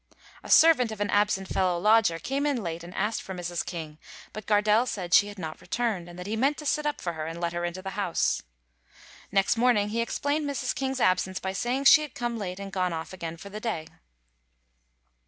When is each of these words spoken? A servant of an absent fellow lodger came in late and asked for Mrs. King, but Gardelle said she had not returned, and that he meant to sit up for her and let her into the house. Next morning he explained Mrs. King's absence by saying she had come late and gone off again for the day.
A 0.41 0.49
servant 0.49 0.91
of 0.91 0.99
an 0.99 1.11
absent 1.11 1.47
fellow 1.47 1.77
lodger 1.79 2.17
came 2.17 2.47
in 2.47 2.63
late 2.63 2.83
and 2.83 2.91
asked 2.95 3.21
for 3.21 3.35
Mrs. 3.35 3.63
King, 3.63 3.99
but 4.33 4.47
Gardelle 4.47 4.87
said 4.87 5.13
she 5.13 5.27
had 5.27 5.37
not 5.37 5.61
returned, 5.61 6.09
and 6.09 6.17
that 6.17 6.25
he 6.25 6.35
meant 6.35 6.57
to 6.57 6.65
sit 6.65 6.87
up 6.87 6.99
for 6.99 7.13
her 7.13 7.27
and 7.27 7.39
let 7.39 7.53
her 7.53 7.63
into 7.63 7.83
the 7.83 7.91
house. 7.91 8.41
Next 9.31 9.57
morning 9.57 9.89
he 9.89 10.01
explained 10.01 10.49
Mrs. 10.49 10.73
King's 10.73 10.99
absence 10.99 11.39
by 11.39 11.53
saying 11.53 11.83
she 11.83 12.01
had 12.01 12.15
come 12.15 12.39
late 12.39 12.59
and 12.59 12.71
gone 12.73 12.93
off 12.93 13.13
again 13.13 13.37
for 13.37 13.49
the 13.49 13.59
day. 13.59 13.85